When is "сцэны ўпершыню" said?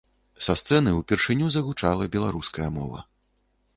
0.61-1.51